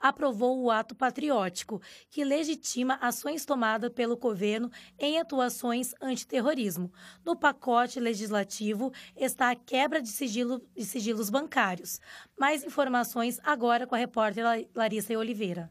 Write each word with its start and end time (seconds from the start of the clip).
aprovou 0.00 0.62
o 0.62 0.70
ato 0.70 0.94
patriótico, 0.94 1.80
que 2.08 2.24
legitima 2.24 2.98
ações 3.00 3.44
tomadas 3.44 3.92
pelo 3.92 4.16
governo 4.16 4.70
em 4.98 5.18
atuações 5.20 5.92
antiterrorismo. 6.00 6.92
No 7.24 7.36
pacote 7.36 8.00
legislativo 8.00 8.92
está 9.14 9.50
a 9.50 9.56
quebra 9.56 10.00
de, 10.00 10.08
sigilo, 10.08 10.60
de 10.74 10.84
sigilos 10.84 11.28
bancários. 11.28 12.00
Mais 12.38 12.64
informações 12.64 13.38
agora 13.44 13.86
com 13.86 13.94
a 13.94 13.98
repórter 13.98 14.44
Larissa 14.74 15.16
Oliveira. 15.18 15.70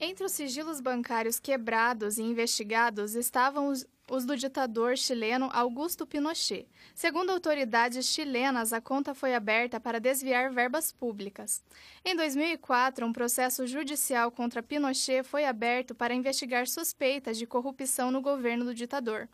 Entre 0.00 0.24
os 0.24 0.32
sigilos 0.32 0.80
bancários 0.80 1.38
quebrados 1.38 2.18
e 2.18 2.22
investigados 2.22 3.14
estavam 3.14 3.68
os, 3.68 3.86
os 4.12 4.26
do 4.26 4.36
ditador 4.36 4.98
chileno 4.98 5.48
Augusto 5.54 6.06
Pinochet. 6.06 6.68
Segundo 6.94 7.30
autoridades 7.30 8.04
chilenas, 8.04 8.70
a 8.70 8.78
conta 8.78 9.14
foi 9.14 9.34
aberta 9.34 9.80
para 9.80 9.98
desviar 9.98 10.52
verbas 10.52 10.92
públicas. 10.92 11.64
Em 12.04 12.14
2004, 12.14 13.06
um 13.06 13.12
processo 13.12 13.66
judicial 13.66 14.30
contra 14.30 14.62
Pinochet 14.62 15.22
foi 15.22 15.46
aberto 15.46 15.94
para 15.94 16.12
investigar 16.12 16.66
suspeitas 16.66 17.38
de 17.38 17.46
corrupção 17.46 18.10
no 18.10 18.20
governo 18.20 18.66
do 18.66 18.74
ditador. 18.74 19.26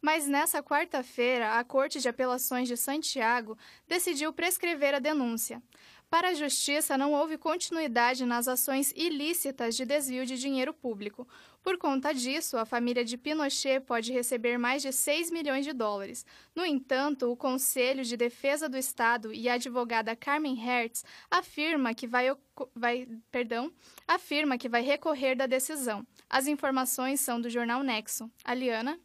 Mas 0.00 0.26
nessa 0.26 0.62
quarta-feira, 0.62 1.58
a 1.58 1.62
Corte 1.62 2.00
de 2.00 2.08
Apelações 2.08 2.66
de 2.66 2.76
Santiago 2.78 3.58
decidiu 3.86 4.32
prescrever 4.32 4.94
a 4.94 4.98
denúncia. 4.98 5.62
Para 6.12 6.28
a 6.28 6.34
Justiça, 6.34 6.98
não 6.98 7.14
houve 7.14 7.38
continuidade 7.38 8.26
nas 8.26 8.46
ações 8.46 8.92
ilícitas 8.94 9.74
de 9.74 9.86
desvio 9.86 10.26
de 10.26 10.38
dinheiro 10.38 10.74
público. 10.74 11.26
Por 11.62 11.78
conta 11.78 12.12
disso, 12.12 12.56
a 12.56 12.64
família 12.64 13.04
de 13.04 13.16
Pinochet 13.16 13.80
pode 13.80 14.12
receber 14.12 14.58
mais 14.58 14.82
de 14.82 14.92
6 14.92 15.30
milhões 15.30 15.64
de 15.64 15.72
dólares. 15.72 16.26
No 16.54 16.66
entanto, 16.66 17.30
o 17.30 17.36
Conselho 17.36 18.04
de 18.04 18.16
Defesa 18.16 18.68
do 18.68 18.76
Estado 18.76 19.32
e 19.32 19.48
a 19.48 19.54
advogada 19.54 20.16
Carmen 20.16 20.54
Hertz 20.54 21.04
afirma 21.30 21.94
que 21.94 22.06
vai, 22.06 22.36
vai, 22.74 23.06
perdão, 23.30 23.72
afirma 24.08 24.58
que 24.58 24.68
vai 24.68 24.82
recorrer 24.82 25.36
da 25.36 25.46
decisão. 25.46 26.04
As 26.28 26.48
informações 26.48 27.20
são 27.20 27.40
do 27.40 27.48
jornal 27.48 27.84
Nexo. 27.84 28.28
Aliana? 28.44 28.98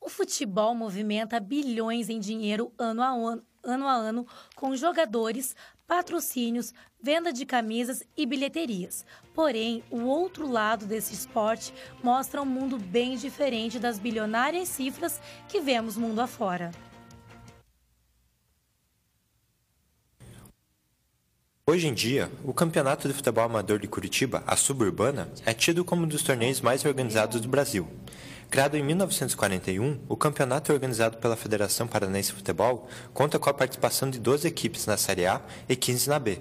O 0.00 0.08
futebol 0.08 0.74
movimenta 0.74 1.40
bilhões 1.40 2.08
em 2.08 2.20
dinheiro 2.20 2.72
ano 2.78 3.02
a 3.02 3.08
ano, 3.08 3.44
ano 3.62 3.86
a 3.86 3.92
ano 3.92 4.26
com 4.54 4.74
jogadores, 4.76 5.54
patrocínios, 5.86 6.72
venda 7.00 7.32
de 7.32 7.46
camisas 7.46 8.02
e 8.16 8.26
bilheterias. 8.26 9.04
Porém, 9.34 9.82
o 9.90 10.02
outro 10.02 10.46
lado 10.46 10.86
desse 10.86 11.14
esporte 11.14 11.72
mostra 12.02 12.42
um 12.42 12.46
mundo 12.46 12.78
bem 12.78 13.16
diferente 13.16 13.78
das 13.78 13.98
bilionárias 13.98 14.68
cifras 14.68 15.20
que 15.48 15.60
vemos 15.60 15.96
mundo 15.96 16.20
afora. 16.20 16.70
Hoje 21.70 21.86
em 21.86 21.92
dia, 21.92 22.32
o 22.44 22.54
Campeonato 22.54 23.06
de 23.06 23.12
Futebol 23.12 23.44
Amador 23.44 23.78
de 23.78 23.86
Curitiba, 23.86 24.42
a 24.46 24.56
Suburbana, 24.56 25.30
é 25.44 25.52
tido 25.52 25.84
como 25.84 26.04
um 26.04 26.08
dos 26.08 26.22
torneios 26.22 26.62
mais 26.62 26.82
organizados 26.82 27.42
do 27.42 27.48
Brasil. 27.48 27.86
Criado 28.50 28.78
em 28.78 28.82
1941, 28.82 30.00
o 30.08 30.16
campeonato 30.16 30.72
organizado 30.72 31.18
pela 31.18 31.36
Federação 31.36 31.86
Paranaense 31.86 32.30
de 32.30 32.36
Futebol 32.36 32.88
conta 33.12 33.38
com 33.38 33.50
a 33.50 33.54
participação 33.54 34.08
de 34.08 34.18
12 34.18 34.48
equipes 34.48 34.86
na 34.86 34.96
Série 34.96 35.26
A 35.26 35.42
e 35.68 35.76
15 35.76 36.08
na 36.08 36.18
B. 36.18 36.40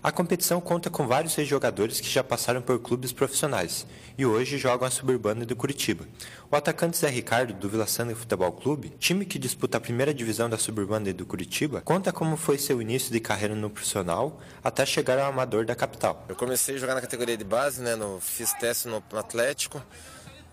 A 0.00 0.12
competição 0.12 0.60
conta 0.60 0.88
com 0.88 1.06
vários 1.06 1.34
jogadores 1.34 2.00
que 2.00 2.08
já 2.08 2.22
passaram 2.22 2.62
por 2.62 2.78
clubes 2.78 3.12
profissionais 3.12 3.84
e 4.16 4.24
hoje 4.24 4.58
jogam 4.58 4.86
a 4.86 4.90
Suburbana 4.90 5.44
do 5.44 5.56
Curitiba. 5.56 6.06
O 6.48 6.54
atacante 6.54 6.96
Zé 6.96 7.08
Ricardo, 7.08 7.52
do 7.52 7.68
Vila 7.68 7.86
Santa 7.86 8.14
Futebol 8.14 8.52
Clube, 8.52 8.90
time 9.00 9.24
que 9.24 9.40
disputa 9.40 9.78
a 9.78 9.80
primeira 9.80 10.14
divisão 10.14 10.48
da 10.48 10.58
Suburbana 10.58 11.12
do 11.12 11.26
Curitiba, 11.26 11.80
conta 11.80 12.12
como 12.12 12.36
foi 12.36 12.58
seu 12.58 12.80
início 12.80 13.12
de 13.12 13.18
carreira 13.18 13.56
no 13.56 13.68
profissional 13.68 14.40
até 14.62 14.86
chegar 14.86 15.18
ao 15.18 15.30
amador 15.30 15.64
da 15.64 15.74
capital. 15.74 16.24
Eu 16.28 16.36
comecei 16.36 16.76
a 16.76 16.78
jogar 16.78 16.94
na 16.94 17.00
categoria 17.00 17.36
de 17.36 17.44
base, 17.44 17.82
né, 17.82 17.96
no, 17.96 18.20
fiz 18.20 18.52
teste 18.54 18.86
no, 18.86 19.02
no 19.12 19.18
Atlético, 19.18 19.82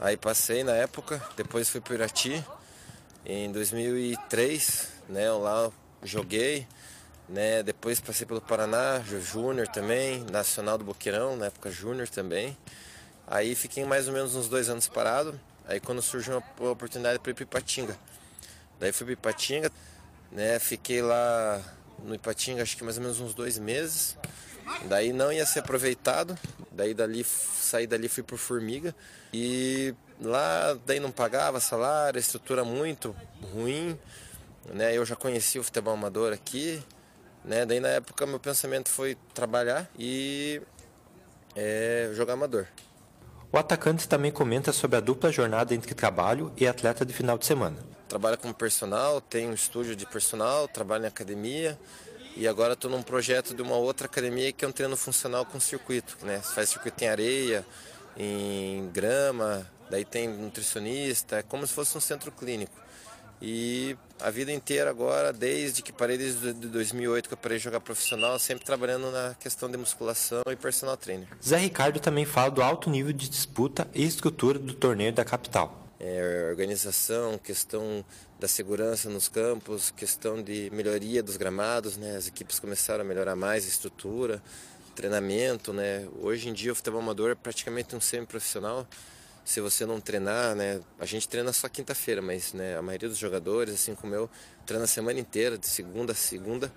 Aí 0.02 0.16
passei 0.16 0.64
na 0.64 0.72
época, 0.72 1.22
depois 1.36 1.67
fui 1.67 1.81
para 1.81 1.94
Irati 1.95 2.42
em 3.25 3.52
2003, 3.52 4.87
né? 5.10 5.30
Lá 5.30 5.70
joguei, 6.02 6.65
né? 7.27 7.61
Depois 7.64 7.99
passei 7.99 8.26
pelo 8.26 8.39
Paraná, 8.39 9.02
Júnior 9.02 9.67
também, 9.67 10.23
Nacional 10.32 10.77
do 10.77 10.86
Boqueirão, 10.86 11.36
na 11.36 11.48
época 11.48 11.70
Júnior 11.70 12.08
também. 12.08 12.58
Aí 13.27 13.54
fiquei 13.55 13.83
mais 13.83 14.08
ou 14.08 14.14
menos 14.14 14.36
uns 14.36 14.48
dois 14.48 14.70
anos 14.70 14.88
parado. 14.88 15.38
Aí 15.67 15.82
quando 15.82 16.02
surgiu 16.02 16.42
uma 16.58 16.71
oportunidade 16.71 17.20
para 17.20 17.32
ir 17.32 17.33
para 17.33 17.43
Ipatinga. 17.43 17.98
Daí 18.80 18.93
fui 18.93 19.05
para 19.05 19.14
Ipatinga, 19.14 19.70
né? 20.32 20.59
Fiquei 20.59 21.02
lá 21.02 21.61
no 22.05 22.15
Ipatinga 22.15 22.64
acho 22.64 22.77
que 22.77 22.86
mais 22.86 22.95
ou 22.95 23.04
menos 23.04 23.20
uns 23.20 23.33
dois 23.33 23.59
meses. 23.59 24.15
Daí 24.86 25.14
não 25.14 25.32
ia 25.32 25.46
ser 25.46 25.60
aproveitado. 25.60 26.38
Daí 26.72 26.94
dali 26.94 27.24
saí 27.24 27.86
dali 27.86 28.08
fui 28.08 28.24
por 28.24 28.38
Formiga 28.38 28.96
e 29.34 29.94
lá 30.22 30.78
daí 30.86 31.00
não 31.00 31.12
pagava 31.12 31.60
salário, 31.60 32.20
estrutura 32.20 32.64
muito 32.64 33.16
ruim, 33.54 33.98
né? 34.66 34.96
Eu 34.96 35.06
já 35.06 35.16
conhecia 35.16 35.60
o 35.60 35.64
futebol 35.64 35.94
amador 35.94 36.34
aqui, 36.34 36.82
né? 37.44 37.66
Daí 37.66 37.80
na 37.80 37.90
época 37.90 38.26
meu 38.26 38.40
pensamento 38.40 38.90
foi 38.90 39.18
trabalhar 39.34 39.90
e 39.98 40.62
é, 41.56 42.12
jogar 42.14 42.34
amador. 42.34 42.68
O 43.52 43.58
atacante 43.58 44.08
também 44.08 44.32
comenta 44.32 44.72
sobre 44.72 44.98
a 44.98 45.00
dupla 45.00 45.32
jornada 45.32 45.74
entre 45.74 45.96
trabalho 45.96 46.54
e 46.56 46.68
atleta 46.68 47.04
de 47.04 47.12
final 47.12 47.38
de 47.38 47.46
semana. 47.46 47.78
Trabalha 48.08 48.38
como 48.38 48.54
personal, 48.54 49.20
tem 49.22 49.48
um 49.48 49.54
estúdio 49.54 49.96
de 49.96 50.06
personal, 50.06 50.68
trabalha 50.68 51.06
em 51.06 51.08
academia, 51.08 51.78
e 52.39 52.48
agora 52.48 52.72
estou 52.72 52.89
num 52.89 53.04
projeto 53.04 53.54
de 53.54 53.61
uma 53.61 53.76
outra 53.76 54.05
academia 54.05 54.54
que 54.54 54.64
é 54.64 54.67
um 54.67 54.72
treino 54.72 54.95
funcional 54.95 55.45
com 55.45 55.60
circuito, 55.60 56.17
né? 56.22 56.39
Faz 56.39 56.70
circuito 56.70 57.04
em 57.04 57.08
areia, 57.10 57.66
em 58.16 58.89
grama, 58.94 59.70
daí 59.89 60.05
tem 60.05 60.30
nutricionista, 60.30 61.39
é 61.39 61.44
como 61.44 61.67
se 61.67 61.73
fosse 61.73 61.98
um 61.98 62.00
centro 62.00 62.32
clínico. 62.32 62.72
E 63.42 63.98
a 64.22 64.30
vida 64.30 64.54
inteira 64.54 64.89
agora, 64.89 65.33
desde 65.33 65.82
que 65.82 65.92
parei 65.92 66.17
desde 66.17 66.54
2008 66.54 67.27
que 67.27 67.33
eu 67.33 67.38
parei 67.38 67.58
de 67.58 67.64
jogar 67.66 67.82
profissional, 67.82 68.39
sempre 68.39 68.64
trabalhando 68.64 69.11
na 69.11 69.36
questão 69.36 69.70
de 69.70 69.76
musculação 69.76 70.44
e 70.50 70.56
personal 70.56 70.95
trainer. 70.95 71.27
Zé 71.45 71.58
Ricardo 71.58 72.00
também 72.00 72.23
fala 72.23 72.52
do 72.52 72.61
alto 72.61 72.89
nível 72.89 73.11
de 73.11 73.27
disputa 73.27 73.86
e 73.94 74.06
estrutura 74.06 74.58
do 74.58 74.73
torneio 74.73 75.11
da 75.11 75.26
capital 75.26 75.89
é, 75.99 76.48
organização, 76.49 77.37
questão 77.37 78.05
da 78.39 78.48
segurança 78.48 79.10
nos 79.10 79.27
campos, 79.27 79.92
questão 79.92 80.42
de 80.42 80.70
melhoria 80.71 81.21
dos 81.21 81.36
gramados, 81.36 81.98
né? 81.98 82.15
As 82.15 82.27
equipes 82.27 82.58
começaram 82.58 83.02
a 83.02 83.08
melhorar 83.08 83.36
mais 83.36 83.65
a 83.65 83.67
estrutura, 83.67 84.42
treinamento, 84.95 85.73
né? 85.73 86.08
Hoje 86.21 86.48
em 86.48 86.54
dia 86.54 86.71
o 86.71 86.76
futebol 86.76 87.02
amador 87.02 87.32
é 87.32 87.36
praticamente 87.36 87.95
um 87.95 87.99
semi-profissional. 87.99 88.88
Se 89.43 89.59
você 89.59 89.86
não 89.86 89.99
treinar, 89.99 90.55
né? 90.55 90.80
A 90.98 91.05
gente 91.05 91.27
treina 91.27 91.52
só 91.52 91.67
quinta-feira, 91.67 92.21
mas 92.21 92.54
né, 92.54 92.77
a 92.77 92.82
maioria 92.82 93.09
dos 93.09 93.17
jogadores, 93.17 93.73
assim 93.73 93.93
como 93.95 94.15
eu, 94.15 94.30
treina 94.65 94.86
a 94.86 94.88
semana 94.88 95.20
inteira, 95.20 95.58
de 95.58 95.67
segunda 95.67 96.14
a 96.14 96.15
segunda, 96.15 96.71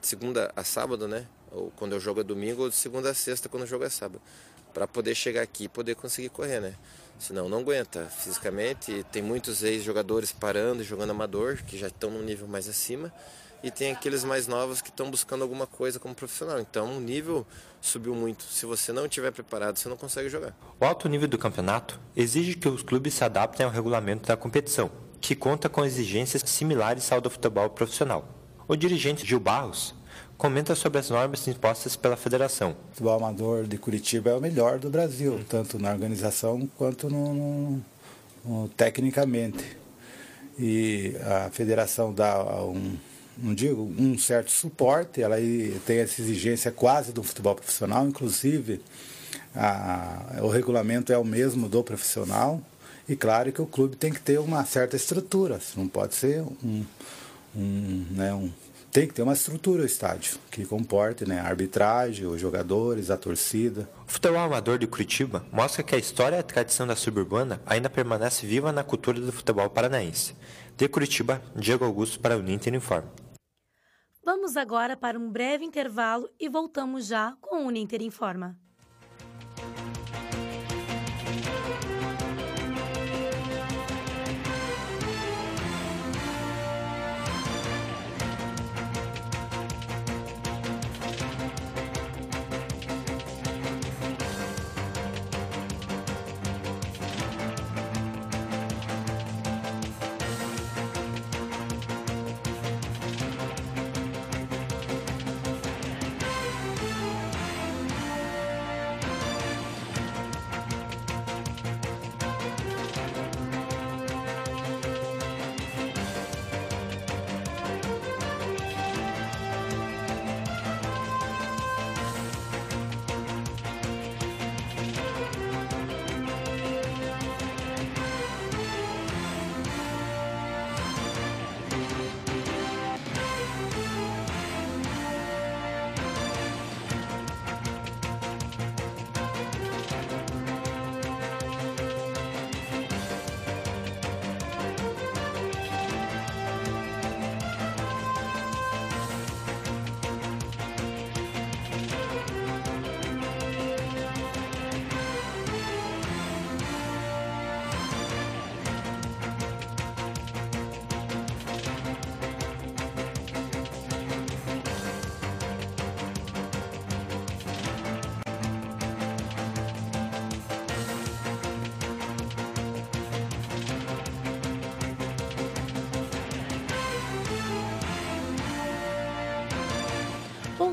de 0.00 0.06
segunda 0.06 0.52
a 0.54 0.64
sábado, 0.64 1.08
né? 1.08 1.26
Ou 1.50 1.70
quando 1.76 1.92
eu 1.92 2.00
jogo 2.00 2.20
é 2.20 2.24
domingo, 2.24 2.62
ou 2.64 2.68
de 2.68 2.74
segunda 2.74 3.10
a 3.10 3.14
sexta 3.14 3.48
quando 3.48 3.62
eu 3.62 3.68
jogo 3.68 3.84
é 3.84 3.88
sábado, 3.88 4.20
para 4.74 4.86
poder 4.86 5.14
chegar 5.14 5.40
aqui 5.42 5.64
e 5.64 5.68
poder 5.68 5.94
conseguir 5.94 6.28
correr, 6.28 6.60
né? 6.60 6.74
Senão 7.18 7.48
não 7.48 7.58
aguenta 7.58 8.06
fisicamente. 8.06 9.04
Tem 9.10 9.22
muitos 9.22 9.62
ex-jogadores 9.62 10.32
parando 10.32 10.82
e 10.82 10.84
jogando 10.84 11.10
amador, 11.10 11.58
que 11.66 11.78
já 11.78 11.88
estão 11.88 12.10
num 12.10 12.22
nível 12.22 12.46
mais 12.46 12.68
acima, 12.68 13.12
e 13.62 13.70
tem 13.70 13.90
aqueles 13.90 14.22
mais 14.22 14.46
novos 14.46 14.80
que 14.80 14.90
estão 14.90 15.10
buscando 15.10 15.42
alguma 15.42 15.66
coisa 15.66 15.98
como 15.98 16.14
profissional. 16.14 16.60
Então 16.60 16.96
o 16.96 17.00
nível 17.00 17.46
subiu 17.80 18.14
muito. 18.14 18.44
Se 18.44 18.66
você 18.66 18.92
não 18.92 19.06
estiver 19.06 19.32
preparado, 19.32 19.78
você 19.78 19.88
não 19.88 19.96
consegue 19.96 20.28
jogar. 20.28 20.56
O 20.78 20.84
alto 20.84 21.08
nível 21.08 21.28
do 21.28 21.38
campeonato 21.38 21.98
exige 22.14 22.54
que 22.54 22.68
os 22.68 22.82
clubes 22.82 23.14
se 23.14 23.24
adaptem 23.24 23.64
ao 23.64 23.72
regulamento 23.72 24.28
da 24.28 24.36
competição, 24.36 24.90
que 25.20 25.34
conta 25.34 25.68
com 25.68 25.84
exigências 25.84 26.42
similares 26.46 27.10
ao 27.10 27.20
do 27.20 27.30
futebol 27.30 27.70
profissional. 27.70 28.28
O 28.68 28.76
dirigente 28.76 29.24
Gil 29.24 29.40
Barros 29.40 29.94
comenta 30.36 30.74
sobre 30.74 30.98
as 30.98 31.10
normas 31.10 31.46
impostas 31.48 31.96
pela 31.96 32.16
federação. 32.16 32.70
O 32.70 32.88
futebol 32.90 33.16
amador 33.16 33.66
de 33.66 33.78
Curitiba 33.78 34.30
é 34.30 34.34
o 34.34 34.40
melhor 34.40 34.78
do 34.78 34.90
Brasil, 34.90 35.40
tanto 35.48 35.78
na 35.78 35.92
organização 35.92 36.68
quanto 36.76 37.08
no, 37.08 37.34
no, 37.34 37.84
no 38.44 38.68
tecnicamente. 38.68 39.64
E 40.58 41.14
a 41.22 41.50
federação 41.50 42.12
dá 42.12 42.42
um, 42.62 42.96
não 43.38 43.54
digo, 43.54 43.82
um 43.98 44.18
certo 44.18 44.50
suporte, 44.50 45.22
ela 45.22 45.36
tem 45.84 45.98
essa 45.98 46.20
exigência 46.20 46.70
quase 46.70 47.12
do 47.12 47.22
futebol 47.22 47.54
profissional, 47.54 48.06
inclusive 48.06 48.80
a, 49.54 50.38
o 50.42 50.48
regulamento 50.48 51.12
é 51.12 51.18
o 51.18 51.24
mesmo 51.24 51.68
do 51.68 51.82
profissional, 51.82 52.60
e 53.08 53.14
claro 53.14 53.52
que 53.52 53.60
o 53.60 53.66
clube 53.66 53.96
tem 53.96 54.12
que 54.12 54.20
ter 54.20 54.38
uma 54.38 54.64
certa 54.64 54.96
estrutura, 54.96 55.60
não 55.76 55.86
pode 55.86 56.14
ser 56.14 56.42
um, 56.42 56.84
um, 57.54 58.06
né, 58.10 58.32
um 58.34 58.50
tem 58.96 59.06
que 59.06 59.12
ter 59.12 59.20
uma 59.20 59.34
estrutura 59.34 59.82
o 59.82 59.84
estádio 59.84 60.38
que 60.50 60.64
comporte 60.64 61.28
né, 61.28 61.38
a 61.38 61.44
arbitragem, 61.44 62.26
os 62.26 62.40
jogadores, 62.40 63.10
a 63.10 63.16
torcida. 63.18 63.86
O 64.08 64.10
futebol 64.10 64.40
amador 64.40 64.78
de 64.78 64.86
Curitiba 64.86 65.44
mostra 65.52 65.82
que 65.82 65.94
a 65.94 65.98
história 65.98 66.36
e 66.36 66.38
a 66.38 66.42
tradição 66.42 66.86
da 66.86 66.96
suburbana 66.96 67.60
ainda 67.66 67.90
permanece 67.90 68.46
viva 68.46 68.72
na 68.72 68.82
cultura 68.82 69.20
do 69.20 69.30
futebol 69.30 69.68
paranaense. 69.68 70.34
De 70.78 70.88
Curitiba, 70.88 71.42
Diego 71.54 71.84
Augusto 71.84 72.18
para 72.20 72.38
o 72.38 72.42
Ninter 72.42 72.74
Informe. 72.74 73.10
Vamos 74.24 74.56
agora 74.56 74.96
para 74.96 75.18
um 75.18 75.30
breve 75.30 75.62
intervalo 75.62 76.26
e 76.40 76.48
voltamos 76.48 77.06
já 77.06 77.36
com 77.38 77.64
o 77.64 77.66
Uninter 77.66 78.00
Informa. 78.00 78.58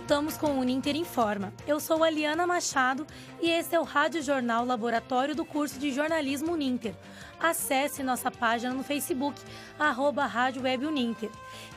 Voltamos 0.04 0.36
com 0.36 0.48
o 0.48 0.60
Uninter 0.60 0.98
Informa. 0.98 1.54
Eu 1.66 1.80
sou 1.80 2.04
a 2.04 2.10
Liana 2.10 2.46
Machado 2.46 3.08
e 3.42 3.50
esse 3.50 3.74
é 3.74 3.80
o 3.80 3.84
Rádio 3.84 4.22
Jornal 4.22 4.66
Laboratório 4.66 5.34
do 5.34 5.46
curso 5.46 5.80
de 5.80 5.94
Jornalismo 5.94 6.52
Uninter. 6.52 6.94
Acesse 7.40 8.04
nossa 8.04 8.30
página 8.30 8.74
no 8.74 8.84
Facebook, 8.84 9.42
arroba 9.80 10.26
Rádio 10.26 10.64
Web 10.64 10.88
Uninter. 10.88 11.30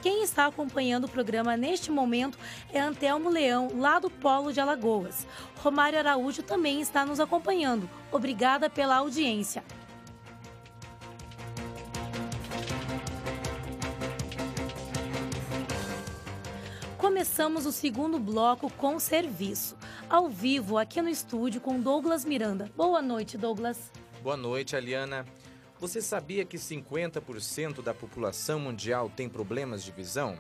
Quem 0.03 0.25
está 0.25 0.47
acompanhando 0.47 1.05
o 1.05 1.09
programa 1.09 1.57
neste 1.57 1.89
momento 1.89 2.37
é 2.73 2.81
Antelmo 2.81 3.31
Leão, 3.31 3.69
lá 3.77 4.01
do 4.01 4.11
Polo 4.11 4.53
de 4.53 4.59
Alagoas. 4.59 5.25
Romário 5.63 5.97
Araújo 5.97 6.43
também 6.43 6.81
está 6.81 7.07
nos 7.07 7.21
acompanhando. 7.21 7.89
Obrigada 8.11 8.69
pela 8.69 8.97
audiência. 8.97 9.63
Começamos 17.17 17.65
o 17.65 17.73
segundo 17.73 18.19
bloco 18.19 18.71
com 18.73 18.99
serviço. 18.99 19.75
Ao 20.07 20.29
vivo, 20.29 20.77
aqui 20.77 21.01
no 21.01 21.09
estúdio, 21.09 21.63
com 21.63 21.81
Douglas 21.81 22.27
Miranda. 22.27 22.71
Boa 22.77 23.01
noite, 23.01 23.39
Douglas. 23.39 23.91
Boa 24.23 24.37
noite, 24.37 24.77
Aliana. 24.77 25.25
Você 25.81 26.03
sabia 26.03 26.45
que 26.45 26.59
50% 26.59 27.83
da 27.83 27.95
população 27.95 28.61
mundial 28.61 29.09
tem 29.09 29.31
problemas 29.31 29.83
de 29.83 29.93
visão? 29.93 30.37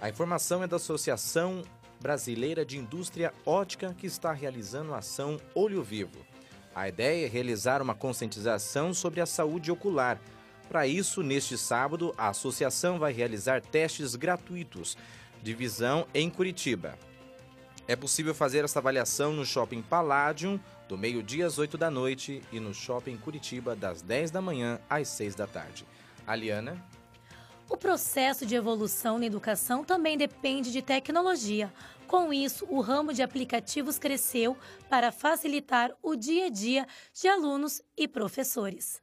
A 0.00 0.08
informação 0.08 0.62
é 0.62 0.68
da 0.68 0.76
Associação 0.76 1.64
Brasileira 2.00 2.64
de 2.64 2.78
Indústria 2.78 3.34
Ótica, 3.44 3.92
que 3.92 4.06
está 4.06 4.30
realizando 4.30 4.94
a 4.94 4.98
ação 4.98 5.40
Olho 5.56 5.82
Vivo. 5.82 6.24
A 6.72 6.88
ideia 6.88 7.26
é 7.26 7.28
realizar 7.28 7.82
uma 7.82 7.96
conscientização 7.96 8.94
sobre 8.94 9.20
a 9.20 9.26
saúde 9.26 9.72
ocular. 9.72 10.20
Para 10.68 10.86
isso, 10.86 11.20
neste 11.20 11.58
sábado, 11.58 12.14
a 12.16 12.28
associação 12.28 13.00
vai 13.00 13.12
realizar 13.12 13.60
testes 13.60 14.14
gratuitos 14.14 14.96
divisão 15.42 16.06
em 16.14 16.30
Curitiba. 16.30 16.98
É 17.88 17.96
possível 17.96 18.34
fazer 18.34 18.64
essa 18.64 18.78
avaliação 18.78 19.32
no 19.32 19.44
Shopping 19.44 19.82
Palladium, 19.82 20.58
do 20.88 20.96
meio-dia 20.96 21.46
às 21.46 21.58
8 21.58 21.76
da 21.76 21.90
noite, 21.90 22.40
e 22.52 22.60
no 22.60 22.72
Shopping 22.72 23.16
Curitiba, 23.16 23.74
das 23.74 24.00
10 24.02 24.30
da 24.30 24.40
manhã 24.40 24.80
às 24.88 25.08
6 25.08 25.34
da 25.34 25.46
tarde. 25.46 25.84
Aliana? 26.26 26.82
O 27.68 27.76
processo 27.76 28.46
de 28.46 28.54
evolução 28.54 29.18
na 29.18 29.26
educação 29.26 29.82
também 29.82 30.16
depende 30.16 30.70
de 30.70 30.80
tecnologia. 30.80 31.72
Com 32.06 32.32
isso, 32.32 32.66
o 32.68 32.80
ramo 32.80 33.12
de 33.12 33.22
aplicativos 33.22 33.98
cresceu 33.98 34.56
para 34.88 35.10
facilitar 35.10 35.90
o 36.02 36.14
dia 36.14 36.46
a 36.46 36.50
dia 36.50 36.86
de 37.14 37.26
alunos 37.26 37.82
e 37.96 38.06
professores. 38.06 39.00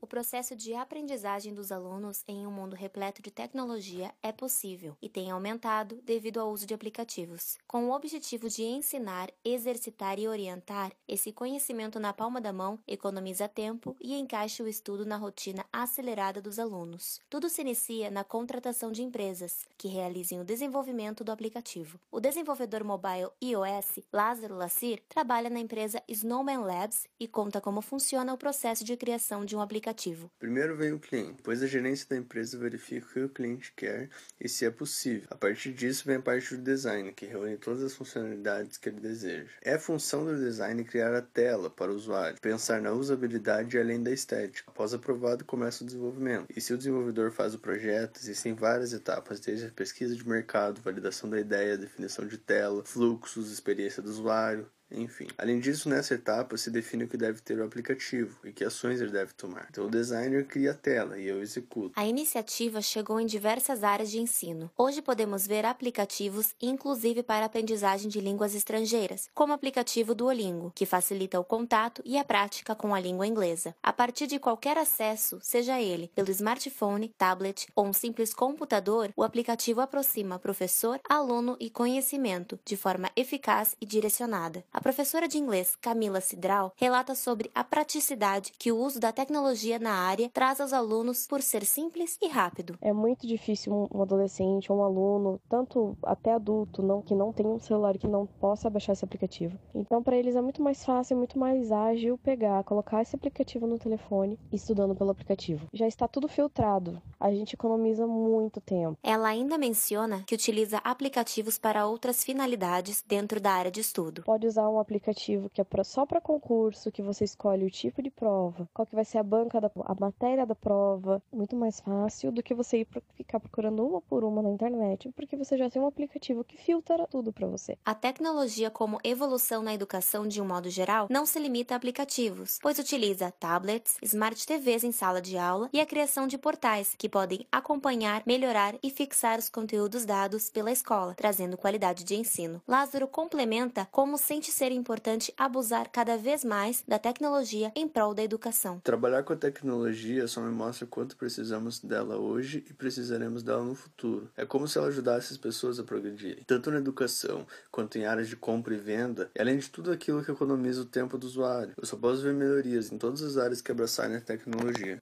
O 0.00 0.06
processo 0.06 0.54
de 0.54 0.74
aprendizagem 0.74 1.52
dos 1.52 1.72
alunos 1.72 2.22
em 2.28 2.46
um 2.46 2.52
mundo 2.52 2.76
repleto 2.76 3.20
de 3.20 3.32
tecnologia 3.32 4.14
é 4.22 4.30
possível 4.30 4.96
e 5.02 5.08
tem 5.08 5.30
aumentado 5.30 6.00
devido 6.04 6.38
ao 6.38 6.52
uso 6.52 6.66
de 6.66 6.72
aplicativos. 6.72 7.58
Com 7.66 7.86
o 7.88 7.92
objetivo 7.92 8.48
de 8.48 8.62
ensinar, 8.62 9.28
exercitar 9.44 10.18
e 10.18 10.28
orientar, 10.28 10.92
esse 11.06 11.32
conhecimento 11.32 11.98
na 11.98 12.12
palma 12.12 12.40
da 12.40 12.52
mão 12.52 12.78
economiza 12.86 13.48
tempo 13.48 13.96
e 14.00 14.14
encaixa 14.14 14.62
o 14.62 14.68
estudo 14.68 15.04
na 15.04 15.16
rotina 15.16 15.66
acelerada 15.72 16.40
dos 16.40 16.60
alunos. 16.60 17.20
Tudo 17.28 17.48
se 17.48 17.62
inicia 17.62 18.08
na 18.08 18.22
contratação 18.22 18.92
de 18.92 19.02
empresas 19.02 19.66
que 19.76 19.88
realizem 19.88 20.40
o 20.40 20.44
desenvolvimento 20.44 21.24
do 21.24 21.32
aplicativo. 21.32 21.98
O 22.10 22.20
desenvolvedor 22.20 22.84
mobile 22.84 23.30
iOS, 23.42 23.98
Lázaro 24.12 24.56
Lassir, 24.56 25.02
trabalha 25.08 25.50
na 25.50 25.58
empresa 25.58 26.00
Snowman 26.06 26.58
Labs 26.58 27.08
e 27.18 27.26
conta 27.26 27.60
como 27.60 27.82
funciona 27.82 28.32
o 28.32 28.38
processo 28.38 28.84
de 28.84 28.96
criação 28.96 29.44
de 29.44 29.56
um 29.56 29.60
aplicativo 29.60 29.87
aplicativo. 29.88 30.30
Primeiro 30.38 30.76
vem 30.76 30.92
o 30.92 30.98
cliente, 30.98 31.34
depois 31.38 31.62
a 31.62 31.66
gerência 31.66 32.06
da 32.08 32.16
empresa 32.16 32.58
verifica 32.58 33.06
o 33.06 33.10
que 33.10 33.20
o 33.20 33.28
cliente 33.28 33.72
quer 33.74 34.10
e 34.40 34.48
se 34.48 34.64
é 34.64 34.70
possível. 34.70 35.26
A 35.30 35.34
partir 35.34 35.72
disso 35.72 36.04
vem 36.06 36.16
a 36.16 36.22
parte 36.22 36.56
do 36.56 36.62
design, 36.62 37.12
que 37.12 37.26
reúne 37.26 37.56
todas 37.56 37.82
as 37.82 37.94
funcionalidades 37.94 38.76
que 38.76 38.88
ele 38.88 39.00
deseja. 39.00 39.50
É 39.62 39.78
função 39.78 40.24
do 40.24 40.36
design 40.36 40.84
criar 40.84 41.14
a 41.14 41.22
tela 41.22 41.70
para 41.70 41.90
o 41.90 41.94
usuário, 41.94 42.40
pensar 42.40 42.80
na 42.80 42.92
usabilidade 42.92 43.78
além 43.78 44.02
da 44.02 44.10
estética. 44.10 44.70
Após 44.70 44.92
aprovado, 44.92 45.44
começa 45.44 45.82
o 45.82 45.86
desenvolvimento. 45.86 46.46
E 46.54 46.60
se 46.60 46.72
o 46.72 46.78
desenvolvedor 46.78 47.30
faz 47.30 47.54
o 47.54 47.58
projeto, 47.58 48.20
existem 48.20 48.54
várias 48.54 48.92
etapas, 48.92 49.40
desde 49.40 49.66
a 49.66 49.70
pesquisa 49.70 50.14
de 50.14 50.28
mercado, 50.28 50.80
validação 50.82 51.28
da 51.30 51.40
ideia, 51.40 51.78
definição 51.78 52.26
de 52.26 52.38
tela, 52.38 52.84
fluxos, 52.84 53.50
experiência 53.50 54.02
do 54.02 54.10
usuário, 54.10 54.68
enfim, 54.90 55.26
além 55.36 55.60
disso, 55.60 55.88
nessa 55.88 56.14
etapa 56.14 56.56
se 56.56 56.70
define 56.70 57.04
o 57.04 57.08
que 57.08 57.16
deve 57.16 57.40
ter 57.40 57.58
o 57.58 57.64
aplicativo 57.64 58.38
e 58.44 58.52
que 58.52 58.64
ações 58.64 59.00
ele 59.00 59.10
deve 59.10 59.32
tomar. 59.34 59.66
Então, 59.70 59.86
o 59.86 59.90
designer 59.90 60.46
cria 60.46 60.70
a 60.70 60.74
tela 60.74 61.18
e 61.18 61.26
eu 61.26 61.42
executo. 61.42 61.92
A 61.94 62.06
iniciativa 62.06 62.80
chegou 62.80 63.20
em 63.20 63.26
diversas 63.26 63.84
áreas 63.84 64.10
de 64.10 64.18
ensino. 64.18 64.70
Hoje 64.76 65.02
podemos 65.02 65.46
ver 65.46 65.64
aplicativos, 65.64 66.54
inclusive 66.60 67.22
para 67.22 67.44
aprendizagem 67.44 68.08
de 68.08 68.20
línguas 68.20 68.54
estrangeiras, 68.54 69.28
como 69.34 69.52
o 69.52 69.56
aplicativo 69.56 70.14
Duolingo, 70.14 70.72
que 70.74 70.86
facilita 70.86 71.38
o 71.38 71.44
contato 71.44 72.02
e 72.04 72.16
a 72.16 72.24
prática 72.24 72.74
com 72.74 72.94
a 72.94 73.00
língua 73.00 73.26
inglesa. 73.26 73.74
A 73.82 73.92
partir 73.92 74.26
de 74.26 74.38
qualquer 74.38 74.78
acesso, 74.78 75.38
seja 75.42 75.80
ele 75.80 76.10
pelo 76.14 76.30
smartphone, 76.30 77.12
tablet 77.18 77.68
ou 77.74 77.86
um 77.86 77.92
simples 77.92 78.32
computador, 78.32 79.12
o 79.14 79.22
aplicativo 79.22 79.80
aproxima 79.80 80.38
professor, 80.38 81.00
aluno 81.08 81.56
e 81.60 81.68
conhecimento 81.68 82.58
de 82.64 82.76
forma 82.76 83.10
eficaz 83.14 83.76
e 83.80 83.86
direcionada. 83.86 84.64
A 84.78 84.80
professora 84.80 85.26
de 85.26 85.38
inglês 85.38 85.74
Camila 85.74 86.20
Cidral 86.20 86.72
relata 86.76 87.12
sobre 87.16 87.50
a 87.52 87.64
praticidade 87.64 88.52
que 88.56 88.70
o 88.70 88.78
uso 88.78 89.00
da 89.00 89.10
tecnologia 89.10 89.76
na 89.76 89.90
área 89.90 90.30
traz 90.32 90.60
aos 90.60 90.72
alunos 90.72 91.26
por 91.26 91.42
ser 91.42 91.64
simples 91.64 92.16
e 92.22 92.28
rápido. 92.28 92.78
É 92.80 92.92
muito 92.92 93.26
difícil 93.26 93.88
um 93.92 94.00
adolescente 94.00 94.70
ou 94.70 94.78
um 94.78 94.84
aluno, 94.84 95.40
tanto 95.48 95.98
até 96.00 96.32
adulto, 96.32 96.80
não 96.80 97.02
que 97.02 97.12
não 97.12 97.32
tenha 97.32 97.48
um 97.48 97.58
celular 97.58 97.98
que 97.98 98.06
não 98.06 98.24
possa 98.24 98.70
baixar 98.70 98.92
esse 98.92 99.04
aplicativo. 99.04 99.58
Então, 99.74 100.00
para 100.00 100.16
eles 100.16 100.36
é 100.36 100.40
muito 100.40 100.62
mais 100.62 100.84
fácil, 100.84 101.14
é 101.14 101.16
muito 101.16 101.36
mais 101.36 101.72
ágil 101.72 102.16
pegar, 102.16 102.62
colocar 102.62 103.02
esse 103.02 103.16
aplicativo 103.16 103.66
no 103.66 103.80
telefone 103.80 104.38
e 104.52 104.54
estudando 104.54 104.94
pelo 104.94 105.10
aplicativo. 105.10 105.66
Já 105.72 105.88
está 105.88 106.06
tudo 106.06 106.28
filtrado. 106.28 107.02
A 107.18 107.32
gente 107.32 107.54
economiza 107.54 108.06
muito 108.06 108.60
tempo. 108.60 108.96
Ela 109.02 109.26
ainda 109.26 109.58
menciona 109.58 110.22
que 110.24 110.36
utiliza 110.36 110.78
aplicativos 110.84 111.58
para 111.58 111.84
outras 111.84 112.22
finalidades 112.22 113.02
dentro 113.04 113.40
da 113.40 113.50
área 113.50 113.72
de 113.72 113.80
estudo. 113.80 114.22
Pode 114.22 114.46
usar 114.46 114.67
um 114.68 114.78
aplicativo 114.78 115.48
que 115.50 115.60
é 115.60 115.64
pra, 115.64 115.84
só 115.84 116.04
para 116.04 116.20
concurso, 116.20 116.92
que 116.92 117.02
você 117.02 117.24
escolhe 117.24 117.64
o 117.64 117.70
tipo 117.70 118.02
de 118.02 118.10
prova, 118.10 118.68
qual 118.74 118.86
que 118.86 118.94
vai 118.94 119.04
ser 119.04 119.18
a 119.18 119.22
banca 119.22 119.60
da 119.60 119.70
a 119.84 119.94
matéria 119.94 120.44
da 120.44 120.54
prova, 120.54 121.22
muito 121.32 121.56
mais 121.56 121.80
fácil 121.80 122.32
do 122.32 122.42
que 122.42 122.54
você 122.54 122.80
ir 122.80 122.84
pro, 122.84 123.02
ficar 123.14 123.40
procurando 123.40 123.86
uma 123.86 124.00
por 124.00 124.24
uma 124.24 124.42
na 124.42 124.50
internet, 124.50 125.10
porque 125.14 125.36
você 125.36 125.56
já 125.56 125.70
tem 125.70 125.80
um 125.80 125.86
aplicativo 125.86 126.44
que 126.44 126.56
filtra 126.56 127.06
tudo 127.06 127.32
para 127.32 127.46
você. 127.46 127.78
A 127.84 127.94
tecnologia 127.94 128.70
como 128.70 128.98
evolução 129.04 129.62
na 129.62 129.74
educação 129.74 130.26
de 130.26 130.40
um 130.40 130.46
modo 130.46 130.70
geral 130.70 131.06
não 131.10 131.26
se 131.26 131.38
limita 131.38 131.74
a 131.74 131.76
aplicativos, 131.76 132.58
pois 132.60 132.78
utiliza 132.78 133.30
tablets, 133.30 133.96
smart 134.02 134.46
TVs 134.46 134.84
em 134.84 134.92
sala 134.92 135.20
de 135.20 135.38
aula 135.38 135.68
e 135.72 135.80
a 135.80 135.86
criação 135.86 136.26
de 136.26 136.36
portais 136.36 136.94
que 136.96 137.08
podem 137.08 137.46
acompanhar, 137.50 138.22
melhorar 138.26 138.74
e 138.82 138.90
fixar 138.90 139.38
os 139.38 139.48
conteúdos 139.48 140.04
dados 140.04 140.50
pela 140.50 140.72
escola, 140.72 141.14
trazendo 141.14 141.56
qualidade 141.56 142.04
de 142.04 142.14
ensino. 142.14 142.62
Lázaro 142.66 143.06
complementa 143.06 143.88
como 143.90 144.18
sente 144.18 144.50
ser 144.58 144.72
importante 144.72 145.32
abusar 145.36 145.88
cada 145.88 146.18
vez 146.18 146.44
mais 146.44 146.82
da 146.86 146.98
tecnologia 146.98 147.70
em 147.76 147.86
prol 147.86 148.12
da 148.12 148.24
educação. 148.24 148.80
Trabalhar 148.80 149.22
com 149.22 149.32
a 149.32 149.36
tecnologia 149.36 150.26
só 150.26 150.40
me 150.40 150.50
mostra 150.50 150.84
quanto 150.84 151.16
precisamos 151.16 151.78
dela 151.78 152.16
hoje 152.16 152.64
e 152.68 152.72
precisaremos 152.72 153.44
dela 153.44 153.62
no 153.62 153.76
futuro. 153.76 154.28
É 154.36 154.44
como 154.44 154.66
se 154.66 154.76
ela 154.76 154.88
ajudasse 154.88 155.32
as 155.32 155.38
pessoas 155.38 155.78
a 155.78 155.84
progredirem, 155.84 156.42
tanto 156.44 156.72
na 156.72 156.78
educação 156.78 157.46
quanto 157.70 157.98
em 157.98 158.04
áreas 158.04 158.26
de 158.26 158.34
compra 158.34 158.74
e 158.74 158.78
venda, 158.78 159.30
e 159.32 159.40
além 159.40 159.58
de 159.58 159.70
tudo 159.70 159.92
aquilo 159.92 160.24
que 160.24 160.32
economiza 160.32 160.82
o 160.82 160.86
tempo 160.86 161.16
do 161.16 161.28
usuário. 161.28 161.74
Eu 161.76 161.86
só 161.86 161.96
posso 161.96 162.22
ver 162.22 162.34
melhorias 162.34 162.90
em 162.90 162.98
todas 162.98 163.22
as 163.22 163.36
áreas 163.36 163.62
que 163.62 163.70
abraçarem 163.70 164.16
a 164.16 164.20
tecnologia. 164.20 164.98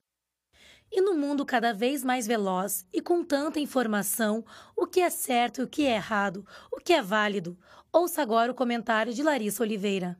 E 0.90 1.00
no 1.00 1.14
mundo 1.14 1.44
cada 1.44 1.72
vez 1.72 2.04
mais 2.04 2.26
veloz 2.26 2.86
e 2.92 3.00
com 3.00 3.24
tanta 3.24 3.60
informação, 3.60 4.44
o 4.76 4.86
que 4.86 5.00
é 5.00 5.10
certo 5.10 5.60
e 5.60 5.64
o 5.64 5.68
que 5.68 5.86
é 5.86 5.96
errado, 5.96 6.46
o 6.72 6.78
que 6.78 6.92
é 6.92 7.02
válido? 7.02 7.58
Ouça 7.92 8.22
agora 8.22 8.52
o 8.52 8.54
comentário 8.54 9.12
de 9.12 9.22
Larissa 9.22 9.62
Oliveira. 9.62 10.18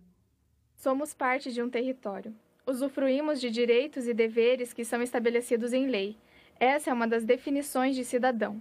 Somos 0.77 1.15
parte 1.15 1.53
de 1.53 1.63
um 1.63 1.71
território. 1.71 2.35
Usufruímos 2.67 3.41
de 3.41 3.51
direitos 3.51 4.07
e 4.07 4.15
deveres 4.15 4.73
que 4.73 4.85
são 4.85 5.01
estabelecidos 5.03 5.73
em 5.73 5.87
lei. 5.87 6.17
Essa 6.59 6.91
é 6.91 6.93
uma 6.93 7.07
das 7.07 7.25
definições 7.25 7.95
de 7.95 8.05
cidadão. 8.05 8.61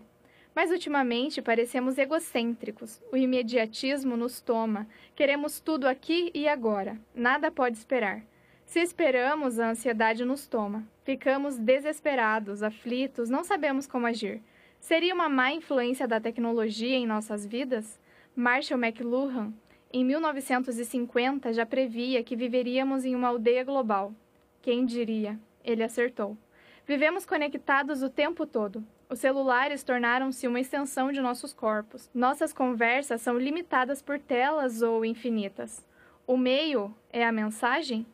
Mas 0.54 0.72
ultimamente 0.72 1.42
parecemos 1.42 1.98
egocêntricos. 1.98 3.02
O 3.12 3.18
imediatismo 3.18 4.16
nos 4.16 4.40
toma. 4.40 4.88
Queremos 5.16 5.60
tudo 5.60 5.88
aqui 5.88 6.32
e 6.34 6.48
agora. 6.48 6.98
Nada 7.14 7.52
pode 7.52 7.78
esperar. 7.78 8.24
Se 8.66 8.82
esperamos, 8.82 9.60
a 9.60 9.70
ansiedade 9.70 10.26
nos 10.26 10.48
toma. 10.48 10.84
Ficamos 11.04 11.58
desesperados, 11.58 12.64
aflitos, 12.64 13.30
não 13.30 13.44
sabemos 13.44 13.88
como 13.88 14.08
agir. 14.08 14.42
Seria 14.80 15.14
uma 15.14 15.30
má 15.30 15.52
influência 15.52 16.08
da 16.08 16.20
tecnologia 16.20 16.96
em 16.96 17.08
nossas 17.08 17.46
vidas? 17.46 18.00
Marshall 18.36 18.80
McLuhan, 18.84 19.54
em 19.94 20.04
1950, 20.04 21.54
já 21.54 21.66
previa 21.66 22.24
que 22.24 22.36
viveríamos 22.36 23.06
em 23.06 23.16
uma 23.16 23.30
aldeia 23.30 23.64
global. 23.64 24.14
Quem 24.62 24.86
diria? 24.86 25.40
Ele 25.64 25.84
acertou. 25.84 26.38
Vivemos 26.86 27.26
conectados 27.26 28.04
o 28.04 28.10
tempo 28.10 28.46
todo. 28.46 28.84
Os 29.10 29.20
celulares 29.20 29.84
tornaram-se 29.84 30.48
uma 30.48 30.60
extensão 30.60 31.12
de 31.12 31.22
nossos 31.22 31.54
corpos. 31.54 32.10
Nossas 32.14 32.52
conversas 32.52 33.22
são 33.22 33.38
limitadas 33.38 34.02
por 34.02 34.20
telas 34.20 34.82
ou 34.82 35.06
infinitas. 35.06 35.86
O 36.28 36.36
meio 36.36 36.94
é 37.12 37.24
a 37.24 37.32
mensagem? 37.32 38.06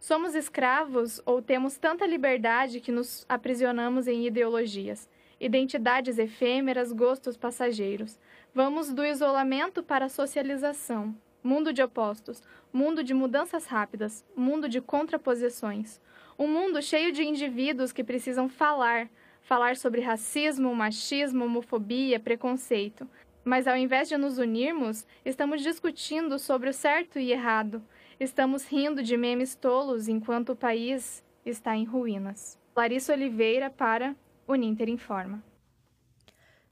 Somos 0.00 0.34
escravos 0.34 1.20
ou 1.26 1.42
temos 1.42 1.76
tanta 1.76 2.06
liberdade 2.06 2.80
que 2.80 2.90
nos 2.90 3.26
aprisionamos 3.28 4.08
em 4.08 4.26
ideologias, 4.26 5.06
identidades 5.38 6.18
efêmeras, 6.18 6.90
gostos 6.90 7.36
passageiros. 7.36 8.18
Vamos 8.54 8.94
do 8.94 9.04
isolamento 9.04 9.82
para 9.82 10.06
a 10.06 10.08
socialização. 10.08 11.14
Mundo 11.44 11.70
de 11.70 11.82
opostos, 11.82 12.42
mundo 12.72 13.04
de 13.04 13.12
mudanças 13.12 13.66
rápidas, 13.66 14.24
mundo 14.34 14.70
de 14.70 14.80
contraposições. 14.80 16.00
Um 16.38 16.48
mundo 16.48 16.80
cheio 16.80 17.12
de 17.12 17.22
indivíduos 17.22 17.92
que 17.92 18.02
precisam 18.02 18.48
falar, 18.48 19.06
falar 19.42 19.76
sobre 19.76 20.00
racismo, 20.00 20.74
machismo, 20.74 21.44
homofobia, 21.44 22.18
preconceito. 22.18 23.06
Mas 23.44 23.66
ao 23.66 23.76
invés 23.76 24.08
de 24.08 24.16
nos 24.16 24.38
unirmos, 24.38 25.06
estamos 25.26 25.60
discutindo 25.60 26.38
sobre 26.38 26.70
o 26.70 26.74
certo 26.74 27.18
e 27.18 27.32
errado, 27.32 27.82
Estamos 28.20 28.66
rindo 28.66 29.02
de 29.02 29.16
memes 29.16 29.54
tolos 29.54 30.06
enquanto 30.06 30.50
o 30.50 30.56
país 30.56 31.24
está 31.42 31.74
em 31.74 31.84
ruínas. 31.84 32.58
Larissa 32.76 33.14
Oliveira 33.14 33.70
para 33.70 34.14
o 34.46 34.54
Ninter 34.54 34.90
Informa. 34.90 35.42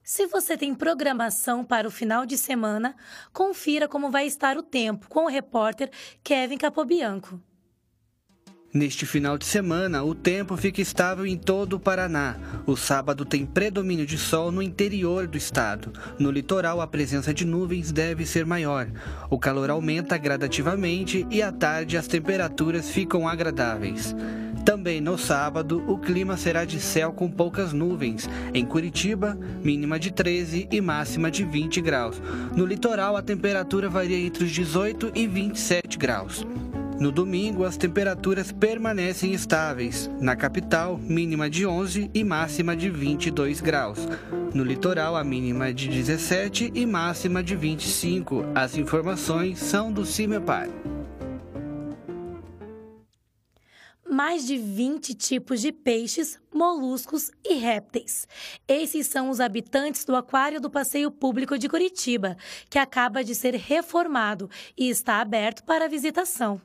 Se 0.03 0.27
você 0.27 0.59
tem 0.59 0.75
programação 0.75 1.65
para 1.65 1.89
o 1.89 1.91
final 1.91 2.27
de 2.27 2.37
semana, 2.37 2.95
confira 3.33 3.89
como 3.89 4.11
vai 4.11 4.27
estar 4.27 4.59
o 4.59 4.63
tempo 4.63 5.09
com 5.09 5.25
o 5.25 5.29
repórter 5.29 5.91
Kevin 6.23 6.59
Capobianco. 6.59 7.41
Neste 8.73 9.07
final 9.07 9.39
de 9.39 9.47
semana, 9.47 10.05
o 10.05 10.15
tempo 10.15 10.55
fica 10.55 10.83
estável 10.83 11.25
em 11.25 11.39
todo 11.39 11.77
o 11.77 11.81
Paraná. 11.81 12.37
O 12.67 12.77
sábado 12.77 13.25
tem 13.25 13.47
predomínio 13.47 14.05
de 14.05 14.19
sol 14.19 14.53
no 14.53 14.61
interior 14.61 15.27
do 15.27 15.39
estado. 15.39 15.91
No 16.19 16.31
litoral, 16.31 16.83
a 16.83 16.87
presença 16.87 17.33
de 17.33 17.47
nuvens 17.47 17.91
deve 17.91 18.27
ser 18.27 18.45
maior. 18.45 18.87
O 19.31 19.39
calor 19.39 19.71
aumenta 19.71 20.19
gradativamente 20.19 21.27
e 21.31 21.41
à 21.41 21.51
tarde 21.51 21.97
as 21.97 22.07
temperaturas 22.07 22.91
ficam 22.91 23.27
agradáveis. 23.27 24.15
Também 24.67 25.01
no 25.01 25.17
sábado, 25.17 25.83
o 25.91 25.97
clima 25.97 26.37
será 26.37 26.67
de 26.67 26.79
céu 26.79 27.11
com 27.11 27.31
poucas 27.31 27.73
nuvens. 27.73 28.29
Em 28.53 28.67
Curitiba, 28.67 29.35
mínima 29.65 29.99
de 29.99 30.11
13 30.11 30.69
e 30.71 30.79
máxima 30.79 31.31
de 31.31 31.43
20 31.43 31.81
graus. 31.81 32.21
No 32.55 32.67
litoral, 32.67 33.17
a 33.17 33.23
temperatura 33.23 33.89
varia 33.89 34.19
entre 34.19 34.45
os 34.45 34.51
18 34.51 35.13
e 35.15 35.27
27 35.27 35.97
graus. 35.97 36.45
No 37.01 37.13
domingo, 37.13 37.65
as 37.65 37.77
temperaturas 37.77 38.51
permanecem 38.51 39.33
estáveis. 39.33 40.11
Na 40.21 40.35
capital, 40.35 40.99
mínima 40.99 41.49
de 41.49 41.65
11 41.65 42.11
e 42.13 42.25
máxima 42.25 42.77
de 42.77 42.91
22 42.91 43.61
graus. 43.61 44.01
No 44.53 44.65
litoral, 44.65 45.15
a 45.15 45.23
mínima 45.23 45.73
de 45.73 45.89
17 45.89 46.73
e 46.75 46.85
máxima 46.85 47.41
de 47.41 47.55
25. 47.55 48.47
As 48.53 48.77
informações 48.77 49.61
são 49.61 49.93
do 49.93 50.05
CIMEPAR. 50.05 50.69
mais 54.11 54.45
de 54.45 54.57
20 54.57 55.15
tipos 55.15 55.61
de 55.61 55.71
peixes, 55.71 56.41
moluscos 56.53 57.31
e 57.45 57.55
répteis. 57.55 58.27
Esses 58.67 59.07
são 59.07 59.31
os 59.31 59.39
habitantes 59.39 60.05
do 60.05 60.17
Aquário 60.17 60.61
do 60.61 60.69
Passeio 60.69 61.09
Público 61.09 61.57
de 61.57 61.69
Curitiba, 61.69 62.37
que 62.69 62.81
acaba 62.81 63.23
de 63.23 63.33
ser 63.33 63.55
reformado 63.55 64.51
e 64.77 64.89
está 64.89 65.21
aberto 65.21 65.63
para 65.63 65.89
visitação. 65.89 66.61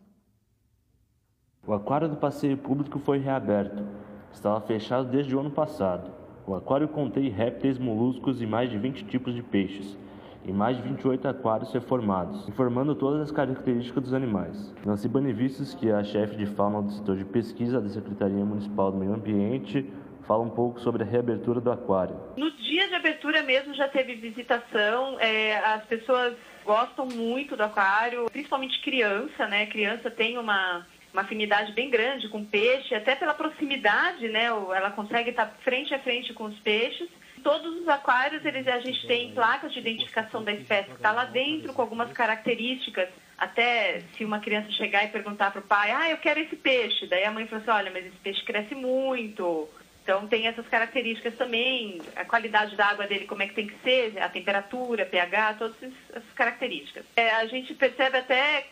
O 1.66 1.74
aquário 1.74 2.10
do 2.10 2.18
passeio 2.18 2.58
público 2.58 3.00
foi 3.00 3.20
reaberto. 3.20 3.88
Estava 4.34 4.60
fechado 4.60 5.08
desde 5.08 5.34
o 5.34 5.40
ano 5.40 5.50
passado. 5.50 6.12
O 6.46 6.54
aquário 6.54 6.90
contém 6.90 7.30
répteis, 7.30 7.80
moluscos 7.80 8.42
e 8.42 8.46
mais 8.46 8.70
de 8.70 8.78
20 8.78 9.06
tipos 9.06 9.34
de 9.34 9.42
peixes, 9.42 9.98
e 10.44 10.52
mais 10.52 10.76
de 10.76 10.84
28 10.84 11.26
aquários 11.26 11.72
reformados, 11.72 12.50
informando 12.50 12.94
todas 12.94 13.22
as 13.22 13.32
características 13.32 14.04
dos 14.04 14.14
animais. 14.14 14.76
Nancy 14.86 15.08
Banivistos, 15.08 15.74
que 15.74 15.90
é 15.90 15.94
a 15.94 16.04
chefe 16.04 16.36
de 16.36 16.46
fauna 16.48 16.82
do 16.82 16.92
setor 16.92 17.16
de 17.16 17.24
pesquisa 17.24 17.80
da 17.80 17.88
Secretaria 17.88 18.44
Municipal 18.44 18.92
do 18.92 18.98
Meio 18.98 19.14
Ambiente, 19.14 19.90
fala 20.28 20.44
um 20.44 20.50
pouco 20.50 20.82
sobre 20.82 21.04
a 21.04 21.06
reabertura 21.06 21.62
do 21.62 21.72
aquário. 21.72 22.18
No 22.36 22.52
dia 22.52 22.90
de 22.90 22.96
abertura 22.96 23.42
mesmo 23.42 23.74
já 23.74 23.88
teve 23.88 24.16
visitação, 24.16 25.18
é, 25.18 25.60
as 25.60 25.86
pessoas 25.86 26.36
gostam 26.66 27.06
muito 27.06 27.56
do 27.56 27.64
aquário, 27.64 28.26
principalmente 28.30 28.82
criança, 28.82 29.48
né? 29.48 29.66
Criança 29.68 30.12
tem 30.12 30.38
uma 30.38 30.86
uma 31.14 31.22
afinidade 31.22 31.72
bem 31.74 31.92
grande 31.92 32.28
com 32.28 32.44
peixe, 32.44 32.96
até 32.96 33.16
pela 33.16 33.36
proximidade, 33.36 34.28
né? 34.30 34.46
Ela 34.46 34.90
consegue 34.90 35.30
estar 35.30 35.46
frente 35.64 35.94
a 35.94 36.00
frente 36.00 36.34
com 36.34 36.46
os 36.46 36.60
peixes. 36.60 37.08
Todos 37.44 37.82
os 37.82 37.88
aquários, 37.88 38.44
eles, 38.44 38.68
a 38.68 38.80
gente 38.80 39.06
tem 39.06 39.32
placas 39.34 39.72
de 39.72 39.80
identificação 39.80 40.44
da 40.44 40.52
espécie 40.52 40.90
que 40.90 40.96
está 40.96 41.12
lá 41.12 41.26
dentro, 41.26 41.72
com 41.74 41.82
algumas 41.82 42.12
características. 42.12 43.10
Até 43.38 44.02
se 44.16 44.26
uma 44.26 44.40
criança 44.40 44.72
chegar 44.72 45.04
e 45.04 45.10
perguntar 45.10 45.52
para 45.52 45.60
o 45.60 45.64
pai, 45.64 45.92
ah, 45.92 46.10
eu 46.10 46.18
quero 46.18 46.40
esse 46.40 46.56
peixe. 46.56 47.06
Daí 47.06 47.26
a 47.26 47.32
mãe 47.32 47.46
fala 47.46 47.62
assim, 47.62 47.72
olha, 47.72 47.92
mas 47.92 48.06
esse 48.06 48.18
peixe 48.18 48.44
cresce 48.44 48.74
muito. 48.74 49.70
Então 50.04 50.28
tem 50.28 50.48
essas 50.48 50.68
características 50.68 51.36
também, 51.36 52.02
a 52.16 52.26
qualidade 52.26 52.76
da 52.76 52.88
água 52.88 53.08
dele, 53.08 53.26
como 53.26 53.42
é 53.42 53.48
que 53.48 53.56
tem 53.56 53.68
que 53.68 53.80
ser, 53.82 54.22
a 54.22 54.28
temperatura, 54.28 55.06
pH, 55.06 55.54
todas 55.54 55.76
essas 55.82 56.34
características. 56.36 57.06
É, 57.16 57.32
a 57.32 57.46
gente 57.46 57.74
percebe 57.74 58.18
até 58.18 58.68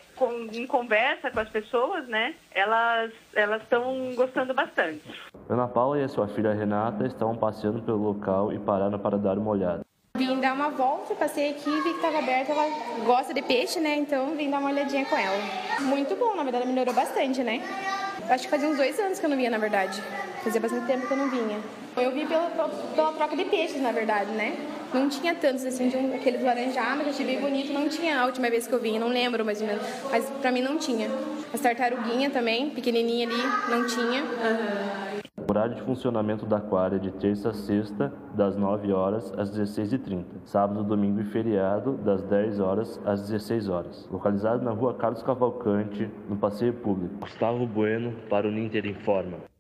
em 0.53 0.67
conversa 0.67 1.31
com 1.31 1.39
as 1.39 1.49
pessoas, 1.49 2.07
né, 2.07 2.35
elas 2.51 3.11
elas 3.33 3.61
estão 3.63 4.13
gostando 4.13 4.53
bastante. 4.53 5.01
Ana 5.49 5.67
Paula 5.67 5.99
e 5.99 6.03
a 6.03 6.07
sua 6.07 6.27
filha 6.27 6.53
Renata 6.53 7.07
estavam 7.07 7.35
passeando 7.35 7.81
pelo 7.81 7.97
local 7.97 8.53
e 8.53 8.59
pararam 8.59 8.99
para 8.99 9.17
dar 9.17 9.37
uma 9.37 9.51
olhada. 9.51 9.90
Vim 10.21 10.39
dar 10.39 10.53
uma 10.53 10.69
volta, 10.69 11.15
passei 11.15 11.49
aqui, 11.49 11.71
vi 11.81 11.81
que 11.81 11.95
estava 11.95 12.19
aberta, 12.19 12.51
ela 12.51 12.69
gosta 13.03 13.33
de 13.33 13.41
peixe, 13.41 13.79
né? 13.79 13.95
Então 13.95 14.35
vim 14.35 14.51
dar 14.51 14.59
uma 14.59 14.69
olhadinha 14.69 15.03
com 15.03 15.17
ela. 15.17 15.35
Muito 15.79 16.15
bom, 16.15 16.35
na 16.35 16.43
verdade 16.43 16.67
melhorou 16.67 16.93
bastante, 16.93 17.41
né? 17.41 17.59
Acho 18.29 18.43
que 18.43 18.49
fazia 18.51 18.69
uns 18.69 18.77
dois 18.77 18.99
anos 18.99 19.17
que 19.17 19.25
eu 19.25 19.29
não 19.31 19.35
vinha, 19.35 19.49
na 19.49 19.57
verdade. 19.57 19.99
Fazia 20.43 20.61
bastante 20.61 20.85
tempo 20.85 21.07
que 21.07 21.11
eu 21.11 21.17
não 21.17 21.27
vinha. 21.27 21.59
Eu 21.97 22.11
vi 22.11 22.27
pela, 22.27 22.51
pela 22.95 23.13
troca 23.13 23.35
de 23.35 23.45
peixes, 23.45 23.81
na 23.81 23.91
verdade, 23.91 24.29
né? 24.29 24.55
Não 24.93 25.09
tinha 25.09 25.33
tantos, 25.33 25.65
assim, 25.65 25.89
de 25.89 25.97
um, 25.97 26.13
aqueles 26.13 26.43
laranjados 26.43 27.15
que 27.15 27.23
eu 27.23 27.25
bem 27.25 27.39
bonito. 27.39 27.73
Não 27.73 27.89
tinha 27.89 28.21
a 28.21 28.25
última 28.27 28.47
vez 28.47 28.67
que 28.67 28.73
eu 28.73 28.79
vinha, 28.79 28.99
não 28.99 29.07
lembro 29.07 29.43
mais 29.43 29.59
ou 29.59 29.65
menos. 29.65 29.81
Mas 30.11 30.29
pra 30.39 30.51
mim 30.51 30.61
não 30.61 30.77
tinha. 30.77 31.09
As 31.51 31.59
tartaruguinhas 31.59 32.31
também, 32.31 32.69
pequenininha 32.69 33.27
ali, 33.27 33.43
não 33.69 33.87
tinha. 33.87 34.23
O 34.23 35.10
horário 35.51 35.75
de 35.75 35.81
funcionamento 35.81 36.45
da 36.45 36.57
aquária 36.57 36.97
de 36.97 37.11
terça 37.11 37.49
a 37.49 37.53
sexta, 37.53 38.13
das 38.33 38.55
9 38.55 38.93
horas 38.93 39.33
às 39.37 39.51
16h30. 39.51 40.23
Sábado, 40.45 40.83
domingo 40.83 41.19
e 41.19 41.25
feriado, 41.25 41.93
das 41.97 42.23
10 42.23 42.59
horas 42.61 42.99
às 43.05 43.21
16 43.27 43.67
horas. 43.67 44.07
Localizado 44.09 44.63
na 44.63 44.71
rua 44.71 44.93
Carlos 44.93 45.21
Cavalcante, 45.21 46.09
no 46.29 46.37
Passeio 46.37 46.73
Público. 46.73 47.15
Gustavo 47.19 47.67
Bueno, 47.67 48.13
para 48.29 48.47
o 48.47 48.51
Ninter 48.51 48.85
Informa. 48.85 49.50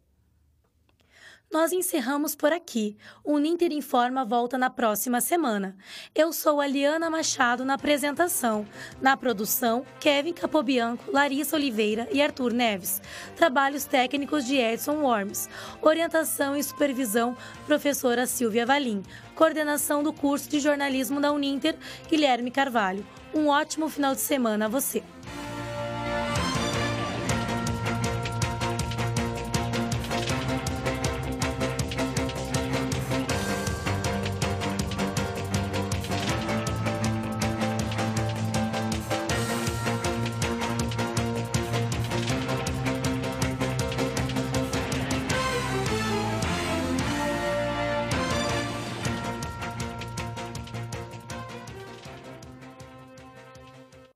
Nós 1.51 1.73
encerramos 1.73 2.33
por 2.33 2.53
aqui. 2.53 2.95
O 3.25 3.37
Ninter 3.37 3.73
Informa 3.73 4.23
volta 4.23 4.57
na 4.57 4.69
próxima 4.69 5.19
semana. 5.19 5.75
Eu 6.15 6.31
sou 6.31 6.61
a 6.61 6.65
Liana 6.65 7.09
Machado 7.09 7.65
na 7.65 7.73
apresentação. 7.73 8.65
Na 9.01 9.17
produção, 9.17 9.85
Kevin 9.99 10.31
Capobianco, 10.31 11.11
Larissa 11.11 11.57
Oliveira 11.57 12.07
e 12.09 12.21
Arthur 12.21 12.53
Neves. 12.53 13.01
Trabalhos 13.35 13.83
técnicos 13.83 14.45
de 14.45 14.55
Edson 14.55 15.01
Worms. 15.01 15.49
Orientação 15.81 16.55
e 16.55 16.63
supervisão, 16.63 17.35
professora 17.65 18.25
Silvia 18.25 18.65
Valim. 18.65 19.03
Coordenação 19.35 20.01
do 20.01 20.13
curso 20.13 20.49
de 20.49 20.57
jornalismo 20.61 21.19
da 21.19 21.33
Uninter, 21.33 21.75
Guilherme 22.09 22.49
Carvalho. 22.49 23.05
Um 23.33 23.47
ótimo 23.47 23.89
final 23.89 24.15
de 24.15 24.21
semana 24.21 24.67
a 24.67 24.69
você. 24.69 25.03